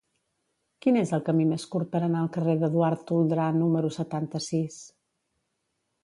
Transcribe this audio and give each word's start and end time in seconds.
Quin 0.83 0.95
és 1.01 1.09
el 1.17 1.21
camí 1.25 1.43
més 1.49 1.65
curt 1.73 1.91
per 1.91 1.99
anar 2.07 2.23
al 2.25 2.31
carrer 2.37 2.55
d'Eduard 2.63 3.03
Toldrà 3.11 3.45
número 3.57 3.91
setanta-sis? 3.99 4.79